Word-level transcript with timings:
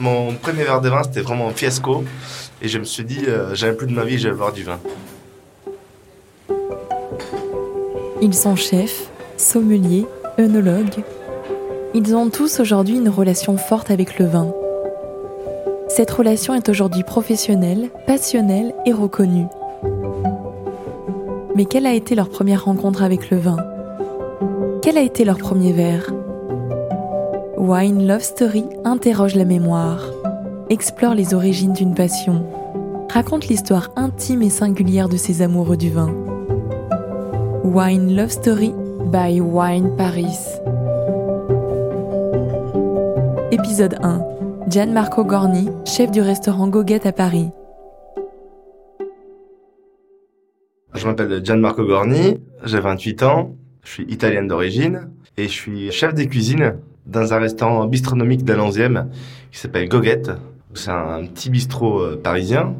Mon 0.00 0.32
premier 0.32 0.64
verre 0.64 0.80
de 0.80 0.88
vin, 0.88 1.02
c'était 1.02 1.20
vraiment 1.20 1.48
un 1.48 1.52
fiasco. 1.52 2.04
Et 2.62 2.68
je 2.68 2.78
me 2.78 2.84
suis 2.84 3.04
dit, 3.04 3.20
euh, 3.28 3.54
jamais 3.54 3.74
plus 3.74 3.86
de 3.86 3.92
ma 3.92 4.04
vie, 4.04 4.18
je 4.18 4.30
vais 4.30 4.34
boire 4.34 4.50
du 4.50 4.62
vin. 4.62 4.78
Ils 8.22 8.32
sont 8.32 8.56
chefs, 8.56 9.10
sommeliers, 9.36 10.06
œnologues. 10.38 11.04
Ils 11.92 12.16
ont 12.16 12.30
tous 12.30 12.60
aujourd'hui 12.60 12.96
une 12.96 13.10
relation 13.10 13.58
forte 13.58 13.90
avec 13.90 14.18
le 14.18 14.24
vin. 14.24 14.54
Cette 15.88 16.10
relation 16.10 16.54
est 16.54 16.70
aujourd'hui 16.70 17.02
professionnelle, 17.02 17.90
passionnelle 18.06 18.72
et 18.86 18.94
reconnue. 18.94 19.48
Mais 21.56 21.66
quelle 21.66 21.84
a 21.84 21.92
été 21.92 22.14
leur 22.14 22.30
première 22.30 22.64
rencontre 22.64 23.02
avec 23.02 23.28
le 23.28 23.36
vin? 23.36 23.58
Quel 24.80 24.96
a 24.96 25.02
été 25.02 25.26
leur 25.26 25.36
premier 25.36 25.74
verre? 25.74 26.10
Wine 27.70 28.04
Love 28.04 28.24
Story 28.24 28.64
interroge 28.84 29.36
la 29.36 29.44
mémoire, 29.44 30.02
explore 30.70 31.14
les 31.14 31.34
origines 31.34 31.72
d'une 31.72 31.94
passion, 31.94 32.44
raconte 33.08 33.46
l'histoire 33.46 33.92
intime 33.94 34.42
et 34.42 34.50
singulière 34.50 35.08
de 35.08 35.16
ces 35.16 35.40
amoureux 35.40 35.76
du 35.76 35.88
vin. 35.88 36.12
Wine 37.62 38.16
Love 38.16 38.30
Story 38.30 38.74
by 39.12 39.40
Wine 39.40 39.94
Paris. 39.96 40.36
Épisode 43.52 43.98
1. 44.02 44.20
Gianmarco 44.68 45.22
Gorni, 45.22 45.68
chef 45.86 46.10
du 46.10 46.22
restaurant 46.22 46.66
Goguette 46.66 47.06
à 47.06 47.12
Paris. 47.12 47.50
Je 50.94 51.06
m'appelle 51.06 51.40
Gianmarco 51.44 51.86
Gorni, 51.86 52.40
j'ai 52.64 52.80
28 52.80 53.22
ans, 53.22 53.54
je 53.84 53.90
suis 53.90 54.04
italienne 54.06 54.48
d'origine 54.48 55.08
et 55.36 55.44
je 55.44 55.52
suis 55.52 55.92
chef 55.92 56.14
des 56.14 56.26
cuisines 56.26 56.74
dans 57.06 57.34
un 57.34 57.38
restaurant 57.38 57.86
bistronomique 57.86 58.44
d'un 58.44 58.58
11e 58.58 59.06
qui 59.50 59.58
s'appelle 59.58 59.88
Goguette. 59.88 60.30
C'est 60.74 60.90
un 60.90 61.24
petit 61.26 61.50
bistrot 61.50 62.00
euh, 62.00 62.20
parisien 62.22 62.74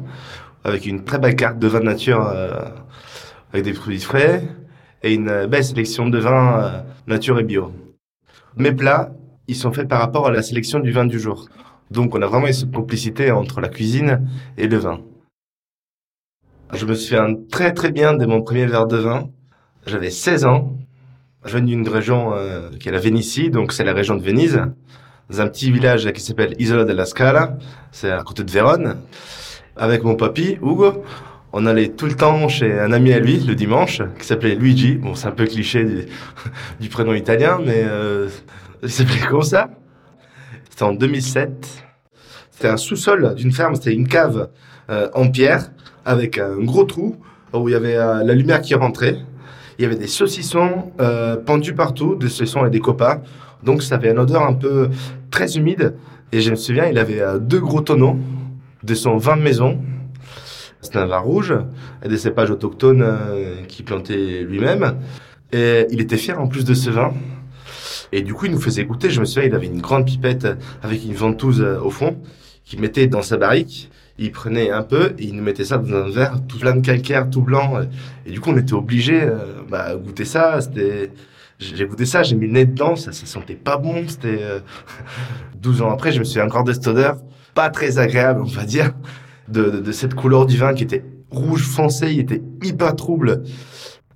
avec 0.63 0.85
une 0.85 1.03
très 1.03 1.19
belle 1.19 1.35
carte 1.35 1.59
de 1.59 1.67
vin 1.67 1.79
de 1.79 1.85
nature 1.85 2.25
euh, 2.27 2.69
avec 3.51 3.65
des 3.65 3.73
produits 3.73 3.99
frais 3.99 4.43
et 5.03 5.13
une 5.13 5.47
belle 5.47 5.63
sélection 5.63 6.07
de 6.07 6.17
vins 6.17 6.63
euh, 6.63 6.81
nature 7.07 7.39
et 7.39 7.43
bio. 7.43 7.71
Mes 8.55 8.71
plats, 8.71 9.11
ils 9.47 9.55
sont 9.55 9.73
faits 9.73 9.87
par 9.87 9.99
rapport 9.99 10.27
à 10.27 10.31
la 10.31 10.41
sélection 10.41 10.79
du 10.79 10.91
vin 10.91 11.05
du 11.05 11.19
jour. 11.19 11.49
Donc 11.89 12.15
on 12.15 12.21
a 12.21 12.27
vraiment 12.27 12.51
cette 12.51 12.71
complicité 12.71 13.31
entre 13.31 13.59
la 13.59 13.67
cuisine 13.67 14.27
et 14.57 14.67
le 14.67 14.77
vin. 14.77 15.01
Je 16.73 16.85
me 16.85 16.93
souviens 16.93 17.35
très 17.49 17.73
très 17.73 17.91
bien 17.91 18.13
de 18.13 18.25
mon 18.25 18.41
premier 18.41 18.65
verre 18.65 18.87
de 18.87 18.97
vin. 18.97 19.29
J'avais 19.85 20.11
16 20.11 20.45
ans 20.45 20.77
je 21.45 21.57
viens 21.57 21.65
d'une 21.65 21.87
région 21.87 22.33
euh, 22.33 22.69
qui 22.79 22.89
est 22.89 22.91
la 22.91 22.99
Vénitie, 22.99 23.49
donc 23.49 23.73
c'est 23.73 23.83
la 23.83 23.93
région 23.93 24.15
de 24.15 24.23
Venise, 24.23 24.61
dans 25.29 25.41
un 25.41 25.47
petit 25.47 25.71
village 25.71 26.11
qui 26.11 26.21
s'appelle 26.21 26.55
Isola 26.59 26.83
della 26.83 27.05
Scala, 27.05 27.57
c'est 27.91 28.11
à 28.11 28.21
côté 28.21 28.43
de 28.43 28.51
Vérone. 28.51 28.97
Avec 29.77 30.03
mon 30.03 30.15
papy, 30.15 30.57
Hugo, 30.61 31.03
on 31.53 31.65
allait 31.65 31.89
tout 31.89 32.05
le 32.05 32.15
temps 32.15 32.47
chez 32.47 32.79
un 32.79 32.91
ami 32.91 33.13
à 33.13 33.19
lui, 33.19 33.39
le 33.39 33.55
dimanche, 33.55 34.01
qui 34.19 34.25
s'appelait 34.25 34.55
Luigi. 34.55 34.95
Bon, 34.95 35.15
c'est 35.15 35.27
un 35.27 35.31
peu 35.31 35.45
cliché 35.45 35.85
du, 36.79 36.89
prénom 36.89 37.13
italien, 37.13 37.59
mais 37.65 37.83
euh, 37.85 38.29
il 38.83 38.89
s'appelait 38.89 39.25
comme 39.29 39.41
ça. 39.41 39.69
C'était 40.69 40.83
en 40.83 40.93
2007. 40.93 41.67
C'était 42.51 42.67
un 42.67 42.77
sous-sol 42.77 43.35
d'une 43.35 43.51
ferme, 43.51 43.75
c'était 43.75 43.93
une 43.93 44.07
cave 44.07 44.49
euh, 44.89 45.09
en 45.13 45.29
pierre, 45.29 45.71
avec 46.05 46.37
un 46.37 46.57
gros 46.57 46.83
trou, 46.83 47.17
où 47.53 47.69
il 47.69 47.71
y 47.71 47.75
avait 47.75 47.95
euh, 47.95 48.23
la 48.23 48.33
lumière 48.33 48.61
qui 48.61 48.75
rentrait. 48.75 49.17
Il 49.81 49.85
y 49.85 49.87
avait 49.87 49.95
des 49.95 50.05
saucissons 50.05 50.91
euh, 50.99 51.37
pendus 51.37 51.73
partout, 51.73 52.13
des 52.13 52.29
saucissons 52.29 52.67
et 52.67 52.69
des 52.69 52.79
copas. 52.79 53.23
Donc 53.63 53.81
ça 53.81 53.95
avait 53.95 54.11
une 54.11 54.19
odeur 54.19 54.43
un 54.43 54.53
peu 54.53 54.91
très 55.31 55.57
humide. 55.57 55.95
Et 56.31 56.39
je 56.39 56.51
me 56.51 56.55
souviens, 56.55 56.85
il 56.85 56.99
avait 56.99 57.19
euh, 57.19 57.39
deux 57.39 57.59
gros 57.59 57.81
tonneaux 57.81 58.15
de 58.83 58.93
son 58.93 59.17
vin 59.17 59.37
de 59.37 59.41
maison. 59.41 59.79
C'était 60.81 60.99
un 60.99 61.07
vin 61.07 61.17
rouge 61.17 61.55
et 62.05 62.09
des 62.09 62.19
cépages 62.19 62.51
autochtones 62.51 63.01
euh, 63.01 63.63
qu'il 63.67 63.83
plantait 63.83 64.43
lui-même. 64.43 64.99
Et 65.51 65.87
il 65.89 65.99
était 65.99 66.17
fier 66.17 66.39
en 66.39 66.47
plus 66.47 66.63
de 66.63 66.75
ce 66.75 66.91
vin. 66.91 67.11
Et 68.11 68.21
du 68.21 68.35
coup, 68.35 68.45
il 68.45 68.51
nous 68.51 68.61
faisait 68.61 68.85
goûter. 68.85 69.09
Je 69.09 69.19
me 69.19 69.25
souviens, 69.25 69.49
il 69.49 69.55
avait 69.55 69.65
une 69.65 69.81
grande 69.81 70.05
pipette 70.05 70.47
avec 70.83 71.03
une 71.03 71.15
ventouse 71.15 71.59
au 71.83 71.89
fond 71.89 72.17
qu'il 72.65 72.81
mettait 72.81 73.07
dans 73.07 73.23
sa 73.23 73.37
barrique 73.37 73.89
il 74.17 74.31
prenait 74.31 74.69
un 74.69 74.83
peu 74.83 75.13
et 75.17 75.25
il 75.25 75.35
nous 75.35 75.43
mettait 75.43 75.65
ça 75.65 75.77
dans 75.77 75.95
un 75.95 76.09
verre 76.09 76.39
tout 76.47 76.59
plein 76.59 76.75
de 76.75 76.85
calcaire, 76.85 77.29
tout 77.29 77.41
blanc. 77.41 77.81
Et 78.25 78.31
du 78.31 78.39
coup, 78.39 78.51
on 78.51 78.57
était 78.57 78.73
obligé 78.73 79.21
euh, 79.21 79.61
bah, 79.69 79.95
goûter 79.95 80.25
ça. 80.25 80.61
C'était, 80.61 81.11
j'ai 81.59 81.85
goûté 81.85 82.05
ça, 82.05 82.23
j'ai 82.23 82.35
mis 82.35 82.47
le 82.47 82.53
nez 82.53 82.65
dedans, 82.65 82.95
ça, 82.95 83.11
ça 83.11 83.25
sentait 83.25 83.55
pas 83.55 83.77
bon. 83.77 84.07
C'était 84.07 84.39
euh... 84.41 84.59
12 85.61 85.83
ans 85.83 85.91
après, 85.91 86.11
je 86.11 86.19
me 86.19 86.23
suis 86.23 86.41
encore 86.41 86.63
de 86.63 86.73
cette 86.73 86.87
odeur, 86.87 87.17
pas 87.53 87.69
très 87.69 87.99
agréable, 87.99 88.41
on 88.41 88.45
va 88.45 88.65
dire, 88.65 88.93
de, 89.47 89.91
cette 89.91 90.15
couleur 90.15 90.47
du 90.47 90.57
vin 90.57 90.73
qui 90.73 90.83
était 90.83 91.05
rouge 91.29 91.63
foncé, 91.63 92.11
il 92.11 92.19
était 92.19 92.41
hyper 92.63 92.95
trouble. 92.95 93.43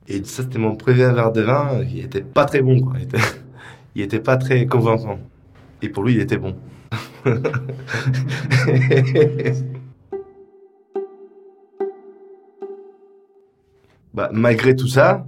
Et 0.08 0.24
ça, 0.24 0.44
c'était 0.44 0.60
mon 0.60 0.76
premier 0.76 1.12
verre 1.12 1.32
de 1.32 1.42
vin, 1.42 1.82
il 1.88 2.00
était 2.00 2.22
pas 2.22 2.46
très 2.46 2.62
bon, 2.62 2.82
quoi. 2.82 2.94
Il 2.98 3.04
était, 3.04 3.18
il 3.96 4.02
était 4.02 4.20
pas 4.20 4.38
très 4.38 4.66
convaincant. 4.66 5.20
Et 5.82 5.90
pour 5.90 6.04
lui, 6.04 6.16
il 6.16 6.22
était 6.22 6.38
bon. 6.38 6.56
bah, 14.16 14.30
malgré 14.32 14.78
tout 14.78 14.88
ça, 14.88 15.28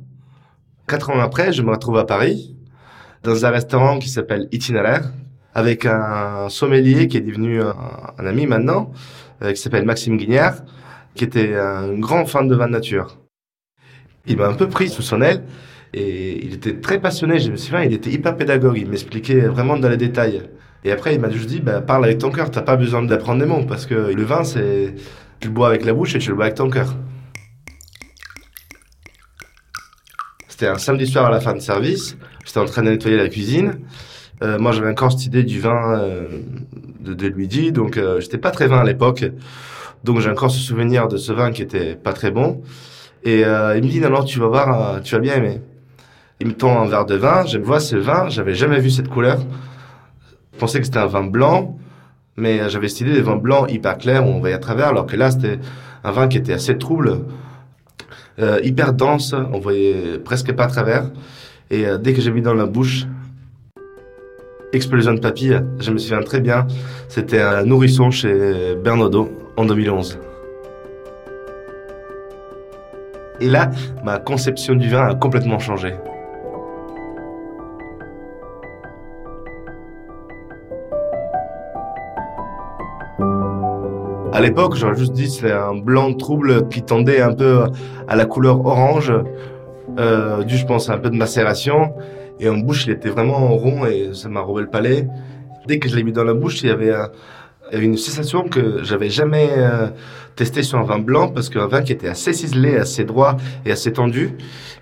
quatre 0.88 1.10
ans 1.10 1.20
après, 1.20 1.52
je 1.52 1.62
me 1.62 1.72
retrouve 1.72 1.98
à 1.98 2.06
Paris, 2.06 2.56
dans 3.22 3.46
un 3.46 3.50
restaurant 3.50 4.00
qui 4.00 4.08
s'appelle 4.08 4.48
Itinéraire, 4.54 5.12
avec 5.54 5.86
un 5.86 6.48
sommelier 6.48 7.10
qui 7.10 7.18
est 7.18 7.22
devenu 7.22 7.62
un, 7.62 8.26
ami 8.26 8.46
maintenant, 8.46 8.94
euh, 9.42 9.52
qui 9.52 9.62
s'appelle 9.62 9.84
Maxime 9.84 10.16
Guignard, 10.16 10.64
qui 11.16 11.26
était 11.26 11.56
un 11.56 12.00
grand 12.00 12.26
fan 12.26 12.48
de 12.48 12.56
vin 12.56 12.68
de 12.68 12.72
nature. 12.72 13.18
Il 14.26 14.38
m'a 14.38 14.48
un 14.48 14.54
peu 14.54 14.70
pris 14.70 14.88
sous 14.88 15.02
son 15.02 15.22
aile 15.22 15.44
et 15.94 16.46
il 16.46 16.54
était 16.54 16.80
très 16.80 17.02
passionné. 17.02 17.40
Je 17.40 17.52
me 17.52 17.58
souviens, 17.58 17.84
il 17.84 17.92
était 17.92 18.12
hyper 18.12 18.38
pédagogue. 18.38 18.78
Il 18.78 18.90
m'expliquait 18.90 19.42
vraiment 19.48 19.78
dans 19.78 19.90
les 19.90 19.98
détails. 19.98 20.44
Et 20.86 20.92
après, 20.94 21.14
il 21.16 21.20
m'a 21.20 21.30
juste 21.30 21.50
dit, 21.50 21.60
bah, 21.60 21.82
parle 21.82 22.06
avec 22.06 22.20
ton 22.20 22.32
cœur. 22.32 22.52
T'as 22.52 22.62
pas 22.62 22.78
besoin 22.78 23.02
d'apprendre 23.04 23.42
des 23.42 23.48
mots 23.48 23.66
parce 23.68 23.86
que 23.86 23.96
le 23.96 24.24
vin, 24.24 24.44
c'est, 24.46 24.96
tu 25.40 25.50
le 25.50 25.54
bois 25.54 25.68
avec 25.68 25.84
la 25.84 25.94
bouche 25.94 26.16
et 26.16 26.20
tu 26.20 26.30
le 26.30 26.36
bois 26.36 26.46
avec 26.46 26.56
ton 26.56 26.70
cœur. 26.70 26.96
C'était 30.58 30.72
un 30.72 30.80
samedi 30.80 31.06
soir 31.06 31.28
à 31.28 31.30
la 31.30 31.40
fin 31.40 31.54
de 31.54 31.60
service. 31.60 32.18
J'étais 32.44 32.60
en 32.60 32.66
train 32.66 32.82
de 32.82 32.90
nettoyer 32.90 33.16
la 33.16 33.30
cuisine. 33.30 33.76
Euh, 34.42 34.58
moi, 34.58 34.72
j'avais 34.72 34.90
encore 34.90 35.12
cette 35.12 35.28
idée 35.28 35.44
du 35.44 35.60
vin 35.60 36.00
euh, 36.00 36.26
de, 37.00 37.14
de 37.14 37.28
Luigi, 37.28 37.72
donc 37.72 37.96
euh, 37.96 38.20
j'étais 38.20 38.40
pas 38.40 38.50
très 38.50 38.66
vin 38.66 38.80
à 38.80 38.84
l'époque. 38.84 39.24
Donc 40.04 40.20
j'ai 40.20 40.32
encore 40.32 40.50
ce 40.50 40.58
souvenir 40.58 41.10
de 41.10 41.18
ce 41.18 41.32
vin 41.32 41.52
qui 41.52 41.62
était 41.62 41.96
pas 41.96 42.12
très 42.12 42.32
bon. 42.32 42.64
Et 43.24 43.46
euh, 43.46 43.78
il 43.78 43.84
me 43.84 43.88
dit 43.88 44.00
non 44.00 44.10
non, 44.10 44.24
tu 44.24 44.40
vas 44.40 44.48
voir, 44.48 45.00
tu 45.04 45.14
vas 45.14 45.22
bien 45.22 45.36
aimer. 45.36 45.62
Il 46.40 46.48
me 46.48 46.54
tend 46.54 46.82
un 46.82 46.88
verre 46.88 47.06
de 47.06 47.14
vin. 47.14 47.46
Je 47.46 47.60
vois 47.60 47.80
ce 47.80 47.96
vin, 47.96 48.28
j'avais 48.30 48.56
jamais 48.56 48.80
vu 48.80 48.90
cette 48.90 49.10
couleur. 49.10 49.38
Je 50.54 50.58
pensais 50.58 50.80
que 50.80 50.86
c'était 50.86 50.98
un 50.98 51.06
vin 51.06 51.24
blanc, 51.24 51.78
mais 52.36 52.68
j'avais 52.68 52.88
cette 52.88 53.02
idée 53.02 53.14
des 53.14 53.22
vins 53.22 53.36
blancs 53.36 53.72
hyper 53.72 54.00
clairs 54.00 54.26
où 54.26 54.30
on 54.30 54.40
voyait 54.40 54.56
à 54.56 54.58
travers, 54.58 54.88
alors 54.88 55.06
que 55.06 55.18
là 55.18 55.30
c'était 55.30 55.60
un 56.04 56.10
vin 56.10 56.28
qui 56.28 56.40
était 56.40 56.54
assez 56.54 56.76
trouble 56.80 57.20
euh, 58.40 58.60
hyper 58.64 58.94
dense, 58.94 59.34
on 59.54 59.60
voyait 59.60 60.20
presque 60.24 60.54
pas 60.54 60.66
à 60.66 60.68
travers. 60.68 61.10
Et 61.70 61.86
euh, 61.86 61.98
dès 61.98 62.14
que 62.14 62.22
j'ai 62.22 62.32
mis 62.32 62.42
dans 62.42 62.54
la 62.54 62.66
bouche, 62.66 63.06
explosion 64.74 65.14
de 65.14 65.20
papilles, 65.20 65.62
je 65.80 65.92
me 65.92 65.98
souviens 65.98 66.22
très 66.22 66.40
bien, 66.40 66.68
c'était 67.08 67.42
un 67.42 67.64
nourrisson 67.64 68.12
chez 68.12 68.76
Bernardo 68.84 69.30
en 69.56 69.66
2011. 69.66 70.20
Et 73.40 73.48
là, 73.48 73.70
ma 74.04 74.18
conception 74.18 74.76
du 74.76 74.90
vin 74.90 75.08
a 75.08 75.16
complètement 75.16 75.60
changé. 75.60 75.94
À 84.38 84.40
l'époque, 84.40 84.76
j'aurais 84.76 84.96
juste 84.96 85.14
dit 85.14 85.32
c'est 85.32 85.52
un 85.52 85.74
blanc 85.74 86.14
trouble 86.14 86.68
qui 86.68 86.84
tendait 86.84 87.22
un 87.22 87.34
peu 87.34 87.64
à 88.08 88.16
la 88.16 88.26
couleur 88.26 88.64
orange, 88.64 89.12
euh, 89.98 90.44
dû 90.44 90.58
je 90.58 90.66
pense 90.68 90.92
à 90.92 90.94
un 90.94 91.00
peu 91.00 91.10
de 91.10 91.16
macération. 91.16 91.96
Et 92.40 92.48
en 92.48 92.58
bouche, 92.58 92.86
il 92.86 92.92
était 92.92 93.10
vraiment 93.10 93.48
rond 93.58 93.88
et 93.88 94.12
ça 94.14 94.30
m'a 94.30 94.42
robé 94.42 94.62
le 94.62 94.68
palais. 94.68 95.08
Dès 95.66 95.80
que 95.80 95.90
je 95.90 95.96
l'ai 95.96 96.04
mis 96.04 96.12
dans 96.12 96.24
la 96.24 96.36
bouche, 96.36 96.62
il 96.62 96.70
y 96.70 96.72
avait, 96.72 96.94
un, 96.94 97.10
une 97.72 97.98
sensation 97.98 98.48
que 98.48 98.84
j'avais 98.84 99.10
jamais 99.10 99.50
euh, 99.58 99.88
testé 100.36 100.64
sur 100.64 100.80
un 100.80 100.84
vin 100.84 101.00
blanc 101.00 101.30
parce 101.30 101.50
qu'un 101.50 101.68
vin 101.68 101.82
qui 101.82 101.92
était 101.92 102.08
assez 102.08 102.34
ciselé, 102.34 102.78
assez 102.78 103.04
droit 103.04 103.38
et 103.66 103.72
assez 103.72 103.92
tendu, 103.94 104.36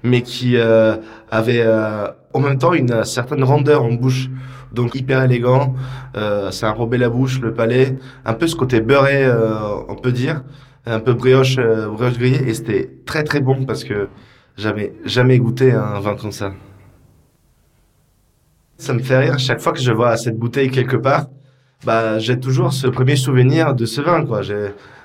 mais 0.03 0.21
qui 0.21 0.57
euh, 0.57 0.95
avait 1.31 1.61
euh, 1.61 2.07
en 2.33 2.39
même 2.39 2.57
temps 2.57 2.73
une 2.73 3.03
certaine 3.03 3.43
rondeur 3.43 3.83
en 3.83 3.93
bouche 3.93 4.29
donc 4.75 4.93
hyper 4.93 5.23
élégant. 5.23 5.73
Euh, 6.15 6.51
ça 6.51 6.71
enrobait 6.71 6.99
la 6.99 7.09
bouche, 7.09 7.39
le 7.39 7.53
palais, 7.53 7.97
un 8.25 8.33
peu 8.33 8.45
ce 8.45 8.55
côté 8.55 8.81
beurré, 8.81 9.25
euh, 9.25 9.55
on 9.87 9.95
peut 9.95 10.11
dire, 10.11 10.43
un 10.85 10.99
peu 10.99 11.13
brioche, 11.13 11.57
euh, 11.57 11.87
brioche 11.87 12.19
grillée, 12.19 12.47
et 12.47 12.53
c'était 12.53 12.91
très 13.05 13.23
très 13.23 13.39
bon 13.39 13.65
parce 13.65 13.83
que 13.83 14.09
j'avais 14.57 14.93
jamais 15.05 15.39
goûté 15.39 15.71
un 15.71 15.99
vin 15.99 16.15
comme 16.15 16.31
ça. 16.31 16.53
Ça 18.77 18.93
me 18.93 18.99
fait 18.99 19.17
rire 19.17 19.39
chaque 19.39 19.61
fois 19.61 19.71
que 19.71 19.79
je 19.79 19.91
vois 19.91 20.17
cette 20.17 20.37
bouteille 20.37 20.69
quelque 20.69 20.97
part. 20.97 21.27
Bah, 21.85 22.17
j'ai 22.17 22.39
toujours 22.39 22.73
ce 22.73 22.87
premier 22.87 23.15
souvenir 23.15 23.75
de 23.75 23.85
ce 23.85 24.01
vin, 24.01 24.25
quoi. 24.25 24.41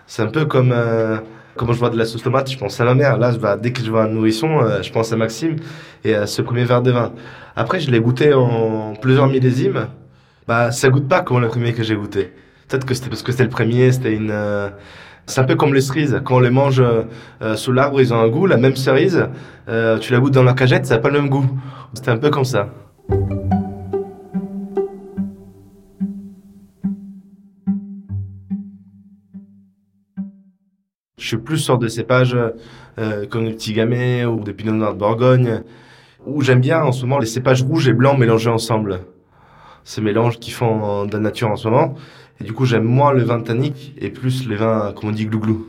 C'est 0.06 0.22
un 0.22 0.26
peu 0.26 0.46
comme 0.46 0.72
euh, 0.72 1.18
quand 1.56 1.70
je 1.72 1.78
vois 1.78 1.90
de 1.90 1.98
la 1.98 2.06
sauce 2.06 2.22
tomate, 2.22 2.50
je 2.50 2.56
pense 2.56 2.80
à 2.80 2.84
ma 2.84 2.94
mère. 2.94 3.18
Là, 3.18 3.32
bah, 3.32 3.56
dès 3.56 3.72
que 3.72 3.82
je 3.82 3.90
vois 3.90 4.04
un 4.04 4.08
nourrisson, 4.08 4.60
euh, 4.60 4.82
je 4.82 4.90
pense 4.90 5.12
à 5.12 5.16
Maxime 5.16 5.56
et 6.04 6.14
à 6.14 6.26
ce 6.26 6.40
premier 6.42 6.64
verre 6.64 6.82
de 6.82 6.90
vin. 6.90 7.12
Après, 7.54 7.80
je 7.80 7.90
l'ai 7.90 8.00
goûté 8.00 8.32
en 8.32 8.94
plusieurs 8.94 9.26
millésimes. 9.26 9.88
Bah, 10.48 10.72
ça 10.72 10.88
goûte 10.88 11.06
pas 11.06 11.20
comme 11.20 11.40
le 11.40 11.48
premier 11.48 11.74
que 11.74 11.82
j'ai 11.82 11.94
goûté. 11.94 12.32
Peut-être 12.66 12.86
que 12.86 12.94
c'était 12.94 13.10
parce 13.10 13.22
que 13.22 13.32
c'était 13.32 13.44
le 13.44 13.50
premier, 13.50 13.92
c'était 13.92 14.14
une. 14.14 14.30
Euh, 14.30 14.70
c'est 15.26 15.40
un 15.40 15.44
peu 15.44 15.56
comme 15.56 15.74
les 15.74 15.82
cerises. 15.82 16.20
Quand 16.24 16.36
on 16.36 16.40
les 16.40 16.50
mange 16.50 16.82
sous 17.54 17.72
l'arbre, 17.72 18.00
ils 18.00 18.12
ont 18.12 18.18
un 18.18 18.28
goût. 18.28 18.46
La 18.46 18.56
même 18.56 18.74
cerise, 18.74 19.28
tu 20.00 20.12
la 20.12 20.18
goûtes 20.18 20.34
dans 20.34 20.42
la 20.42 20.54
cagette, 20.54 20.86
ça 20.86 20.96
n'a 20.96 21.00
pas 21.00 21.10
le 21.10 21.20
même 21.20 21.28
goût. 21.28 21.46
C'était 21.94 22.10
un 22.10 22.16
peu 22.16 22.30
comme 22.30 22.44
ça. 22.44 22.68
Je 31.20 31.26
suis 31.26 31.37
plus 31.37 31.58
sur 31.58 31.76
des 31.76 31.90
cépages 31.90 32.34
euh, 32.99 33.26
comme 33.26 33.44
le 33.44 33.50
petit 33.50 33.75
gamay 33.75 34.25
ou 34.25 34.40
des 34.40 34.55
pinot 34.55 34.72
noirs 34.72 34.94
de 34.94 34.99
Bourgogne, 34.99 35.62
où 36.26 36.40
j'aime 36.40 36.61
bien 36.61 36.82
en 36.82 36.93
ce 36.93 37.02
moment 37.02 37.19
les 37.19 37.26
cépages 37.26 37.62
rouges 37.62 37.88
et 37.88 37.93
blancs 37.93 38.19
mélangés 38.19 38.49
ensemble. 38.49 39.00
Ces 39.84 40.00
mélanges 40.00 40.38
qui 40.38 40.50
font 40.50 41.05
de 41.05 41.12
la 41.12 41.19
nature 41.19 41.49
en 41.49 41.56
ce 41.56 41.69
moment. 41.69 41.94
Et 42.40 42.44
du 42.44 42.55
coup, 42.55 42.64
j'aime 42.64 42.84
moins 42.84 43.12
le 43.12 43.22
vin 43.22 43.38
tannique 43.40 43.94
et 43.99 44.08
plus 44.08 44.49
les 44.49 44.56
vins, 44.56 44.94
comme 44.96 45.11
on 45.11 45.12
dit, 45.12 45.26
glouglou. 45.26 45.67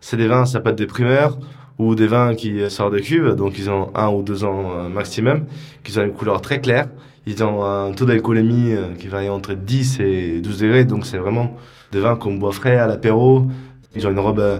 C'est 0.00 0.16
des 0.16 0.26
vins, 0.26 0.46
ça 0.46 0.60
peut 0.60 0.70
être 0.70 0.78
des 0.78 0.86
primeurs 0.86 1.38
ou 1.78 1.94
des 1.94 2.06
vins 2.06 2.34
qui 2.34 2.58
sortent 2.70 2.94
de 2.94 2.98
cuve, 2.98 3.34
donc 3.34 3.58
ils 3.58 3.68
ont 3.68 3.90
un 3.94 4.08
ou 4.08 4.22
deux 4.22 4.42
ans 4.44 4.72
euh, 4.74 4.88
maximum, 4.88 5.44
qui 5.84 5.96
ont 5.98 6.02
une 6.02 6.12
couleur 6.12 6.40
très 6.40 6.60
claire. 6.60 6.88
Ils 7.26 7.44
ont 7.44 7.62
un 7.62 7.92
taux 7.92 8.06
d'alcoolémie 8.06 8.72
euh, 8.72 8.94
qui 8.98 9.06
varie 9.06 9.28
entre 9.28 9.52
10 9.52 10.00
et 10.00 10.40
12 10.40 10.60
degrés, 10.60 10.84
donc 10.86 11.04
c'est 11.04 11.18
vraiment 11.18 11.56
des 11.92 12.00
vins 12.00 12.16
qu'on 12.16 12.34
boit 12.34 12.52
frais 12.52 12.76
à 12.76 12.86
l'apéro, 12.86 13.46
ils 13.94 14.06
ont 14.06 14.10
une 14.10 14.18
robe 14.18 14.40
euh, 14.40 14.58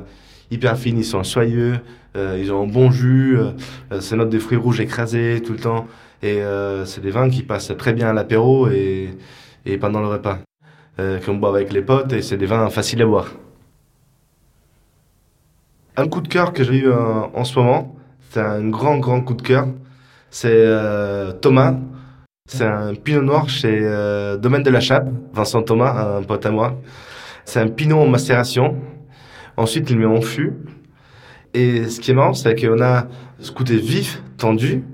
hyper 0.50 0.76
fine, 0.76 0.98
ils 0.98 1.04
sont 1.04 1.22
soyeux, 1.24 1.80
euh, 2.16 2.38
ils 2.40 2.52
ont 2.52 2.62
un 2.62 2.66
bon 2.66 2.90
jus, 2.90 3.38
euh, 3.38 4.00
c'est 4.00 4.16
note 4.16 4.30
des 4.30 4.38
fruits 4.38 4.58
rouges 4.58 4.80
écrasés 4.80 5.42
tout 5.44 5.52
le 5.52 5.58
temps. 5.58 5.86
Et 6.20 6.40
c'est 6.84 7.00
des 7.00 7.12
vins 7.12 7.30
qui 7.30 7.44
passent 7.44 7.72
très 7.78 7.92
bien 7.92 8.08
à 8.08 8.12
l'apéro 8.12 8.68
et, 8.68 9.10
et 9.64 9.78
pendant 9.78 10.00
le 10.00 10.08
repas. 10.08 10.40
qu'on 10.96 11.36
boit 11.36 11.50
avec 11.50 11.72
les 11.72 11.80
potes 11.80 12.12
et 12.12 12.22
c'est 12.22 12.36
des 12.36 12.46
vins 12.46 12.68
faciles 12.70 13.00
à 13.02 13.06
boire. 13.06 13.28
Un 15.96 16.08
coup 16.08 16.20
de 16.20 16.26
cœur 16.26 16.52
que 16.52 16.64
j'ai 16.64 16.78
eu 16.78 16.92
en, 16.92 17.44
ce 17.44 17.56
moment, 17.56 17.94
c'est 18.30 18.40
un 18.40 18.68
grand, 18.68 18.98
grand 18.98 19.20
coup 19.20 19.34
de 19.34 19.42
cœur. 19.42 19.68
C'est 20.28 20.66
Thomas. 21.40 21.76
C'est 22.50 22.66
un 22.66 22.96
pinot 22.96 23.22
noir 23.22 23.48
chez 23.48 23.78
Domaine 24.40 24.64
de 24.64 24.70
la 24.70 24.80
Chape, 24.80 25.08
Vincent 25.32 25.62
Thomas, 25.62 26.18
un 26.18 26.22
pote 26.24 26.44
à 26.46 26.50
moi. 26.50 26.80
C'est 27.44 27.60
un 27.60 27.68
pinot 27.68 28.00
en 28.00 28.08
macération 28.08 28.74
Ensuite, 29.58 29.90
il 29.90 29.98
met 29.98 30.06
en 30.06 30.20
fût. 30.20 30.52
Et 31.52 31.88
ce 31.88 31.98
qui 31.98 32.12
est 32.12 32.14
marrant, 32.14 32.32
c'est 32.32 32.54
qu'on 32.54 32.80
a 32.80 33.08
ce 33.40 33.50
côté 33.50 33.76
vif, 33.76 34.22
tendu. 34.36 34.84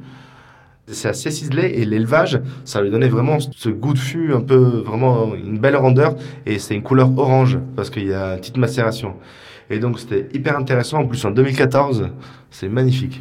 C'est 0.87 1.09
assez 1.09 1.31
ciselé 1.31 1.65
et 1.77 1.85
l'élevage, 1.85 2.41
ça 2.65 2.81
lui 2.81 2.91
donnait 2.91 3.09
vraiment 3.09 3.39
ce 3.41 3.69
goût 3.69 3.93
de 3.93 3.99
fût, 3.99 4.33
un 4.33 4.41
peu 4.41 4.83
vraiment 4.85 5.35
une 5.35 5.59
belle 5.59 5.77
rondeur. 5.77 6.17
Et 6.47 6.59
c'est 6.59 6.75
une 6.75 6.83
couleur 6.83 7.11
orange 7.19 7.59
parce 7.77 7.91
qu'il 7.91 8.07
y 8.07 8.15
a 8.15 8.33
une 8.33 8.41
petite 8.41 8.57
macération. 8.57 9.17
Et 9.69 9.79
donc 9.79 9.99
c'était 10.01 10.29
hyper 10.33 10.57
intéressant. 10.57 11.01
En 11.01 11.07
plus, 11.07 11.23
en 11.27 11.31
2014, 11.31 12.09
c'est 12.51 12.71
magnifique. 12.71 13.21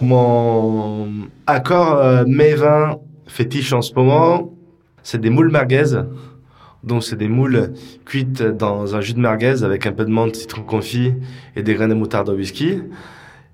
Mon 0.00 1.08
accord 1.48 1.94
euh, 1.94 2.24
mes 2.24 2.54
vins 2.54 2.98
fétiche 3.26 3.72
en 3.72 3.82
ce 3.82 3.92
moment, 3.94 4.52
c'est 5.02 5.20
des 5.20 5.30
moules 5.30 5.50
merguez. 5.50 6.02
Donc 6.84 7.02
c'est 7.02 7.16
des 7.16 7.28
moules 7.28 7.72
cuites 8.04 8.42
dans 8.42 8.94
un 8.94 9.00
jus 9.00 9.14
de 9.14 9.20
merguez 9.20 9.64
avec 9.64 9.86
un 9.86 9.92
peu 9.92 10.04
de 10.04 10.10
menthe, 10.10 10.36
citron 10.36 10.62
confit 10.62 11.12
et 11.56 11.62
des 11.62 11.74
graines 11.74 11.90
de 11.90 11.94
moutarde 11.94 12.28
au 12.28 12.34
whisky. 12.34 12.82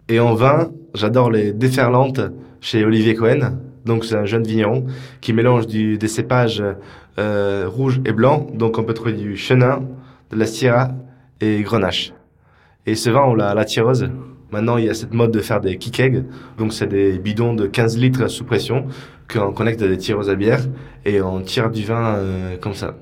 Et 0.09 0.21
en 0.21 0.35
vin, 0.35 0.71
j'adore 0.95 1.31
les 1.31 1.53
déferlantes 1.53 2.21
chez 2.61 2.85
Olivier 2.85 3.15
Cohen. 3.15 3.59
Donc 3.85 4.05
c'est 4.05 4.17
un 4.17 4.27
jeune 4.27 4.45
vigneron 4.45 4.87
qui 5.21 5.33
mélange 5.33 5.67
du, 5.67 5.99
des 5.99 6.09
cépages 6.09 6.63
euh, 7.19 7.65
rouges 7.67 8.01
et 8.05 8.13
blancs. 8.13 8.55
Donc 8.57 8.79
on 8.79 8.85
peut 8.85 8.95
trouver 8.95 9.15
du 9.15 9.37
chenin, 9.37 9.83
de 10.31 10.37
la 10.37 10.47
syrah 10.47 10.93
et 11.41 11.63
grenache. 11.63 12.13
Et 12.87 12.95
ce 12.95 13.09
vin, 13.09 13.23
on 13.23 13.35
l'a 13.35 13.51
à 13.51 13.55
la 13.55 13.65
tireuse. 13.65 14.11
Maintenant, 14.51 14.77
il 14.77 14.85
y 14.85 14.91
a 14.91 14.95
cette 14.95 15.15
mode 15.15 15.33
de 15.33 15.41
faire 15.41 15.61
des 15.61 15.79
kick 15.79 16.03
Donc 16.59 16.73
c'est 16.73 16.87
des 16.87 17.19
bidons 17.19 17.55
de 17.55 17.67
15 17.67 17.99
litres 17.99 18.29
sous 18.29 18.45
pression 18.45 18.87
qu'on 19.33 19.53
connecte 19.53 19.83
à 19.83 19.89
des 19.89 19.97
tireuses 19.97 20.29
à 20.29 20.35
bière 20.35 20.61
et 21.05 21.21
on 21.23 21.41
tire 21.41 21.71
du 21.71 21.83
vin 21.85 22.17
euh, 22.17 22.57
comme 22.59 22.75
ça. 22.75 22.95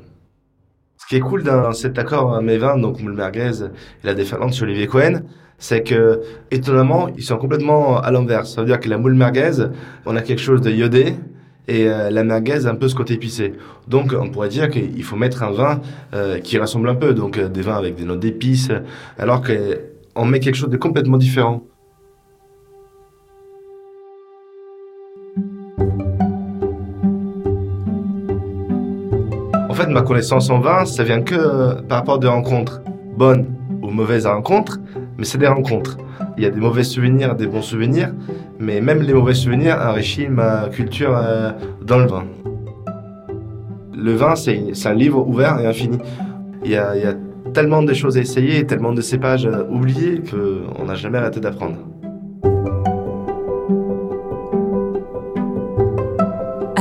Ce 1.13 1.17
qui 1.19 1.21
est 1.21 1.29
cool 1.29 1.43
dans 1.43 1.73
cet 1.73 1.99
accord 1.99 2.41
mes 2.41 2.57
vins, 2.57 2.79
donc 2.79 3.03
moule 3.03 3.13
merguez 3.13 3.51
et 3.61 4.07
la 4.07 4.15
déferlante 4.15 4.55
sur 4.55 4.65
Olivier 4.65 4.87
Cohen, 4.87 5.21
c'est 5.59 5.83
que 5.83 6.23
étonnamment 6.51 7.11
ils 7.19 7.23
sont 7.23 7.37
complètement 7.37 8.01
à 8.01 8.11
l'inverse. 8.11 8.55
Ça 8.55 8.63
veut 8.63 8.67
dire 8.67 8.81
que 8.81 8.89
la 8.89 8.97
moule 8.97 9.13
merguez, 9.13 9.67
on 10.07 10.17
a 10.17 10.23
quelque 10.23 10.41
chose 10.41 10.63
de 10.63 10.71
iodé 10.71 11.17
et 11.69 11.87
euh, 11.87 12.09
la 12.09 12.25
merguez 12.25 12.65
un 12.65 12.77
peu 12.77 12.89
ce 12.89 12.95
côté 12.95 13.13
épicé. 13.13 13.53
Donc 13.89 14.17
on 14.19 14.31
pourrait 14.31 14.49
dire 14.49 14.71
qu'il 14.71 15.03
faut 15.03 15.17
mettre 15.17 15.43
un 15.43 15.51
vin 15.51 15.83
euh, 16.15 16.39
qui 16.39 16.57
ressemble 16.57 16.89
un 16.89 16.95
peu, 16.95 17.13
donc 17.13 17.37
euh, 17.37 17.51
des 17.51 17.61
vins 17.61 17.77
avec 17.77 17.95
des 17.95 18.05
notes 18.05 18.21
d'épices, 18.21 18.71
alors 19.19 19.43
qu'on 19.43 20.25
met 20.25 20.41
quelque 20.41 20.57
chose 20.57 20.71
de 20.71 20.79
complètement 20.79 21.19
différent. 21.19 21.63
En 29.73 29.75
fait, 29.75 29.87
ma 29.87 30.03
connaissance 30.03 30.51
en 30.51 30.59
vin, 30.59 30.85
ça 30.85 31.03
vient 31.03 31.23
que 31.23 31.35
euh, 31.35 31.75
par 31.89 32.01
rapport 32.01 32.17
à 32.17 32.19
des 32.19 32.27
rencontres, 32.27 32.83
bonnes 33.17 33.47
ou 33.81 33.87
mauvaises 33.89 34.27
rencontres, 34.27 34.79
mais 35.17 35.25
c'est 35.25 35.39
des 35.39 35.47
rencontres. 35.47 35.97
Il 36.37 36.43
y 36.43 36.47
a 36.47 36.51
des 36.51 36.61
mauvais 36.61 36.85
souvenirs, 36.85 37.35
des 37.37 37.47
bons 37.47 37.63
souvenirs, 37.63 38.13
mais 38.59 38.83
même 38.83 39.01
les 39.01 39.15
mauvais 39.15 39.33
souvenirs 39.33 39.79
enrichissent 39.83 40.29
ma 40.29 40.69
culture 40.69 41.17
euh, 41.17 41.53
dans 41.81 42.01
le 42.01 42.07
vin. 42.07 42.25
Le 43.97 44.13
vin, 44.13 44.37
c'est 44.37 44.75
un 44.85 44.93
livre 44.93 45.27
ouvert 45.27 45.59
et 45.59 45.67
infini. 45.67 45.97
Il 46.67 46.71
y, 46.71 46.77
a, 46.77 47.15
tellement 47.55 47.83
de 47.83 47.95
choses 47.95 48.19
à 48.19 48.21
essayer 48.21 48.67
tellement 48.67 48.93
de 48.93 49.01
cépages 49.01 49.47
euh, 49.47 49.65
oubliés 49.71 50.21
qu'on 50.21 50.85
n'a 50.85 50.97
jamais 50.97 51.17
arrêté 51.17 51.41
d'apprendre. 51.41 51.79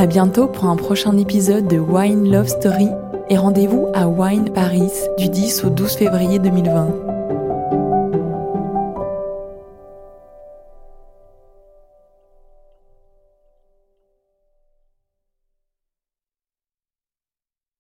À 0.02 0.08
bientôt 0.08 0.48
pour 0.48 0.66
un 0.66 0.78
prochain 0.78 1.16
épisode 1.16 1.68
de 1.68 1.78
Wine 1.78 2.32
Love 2.32 2.48
Story 2.48 2.88
et 3.30 3.38
rendez-vous 3.38 3.88
à 3.94 4.08
Wine 4.08 4.52
Paris 4.52 4.92
du 5.20 5.30
10 5.30 5.64
au 5.64 5.70
12 5.70 5.92
février 5.92 6.40
2020. 6.40 7.11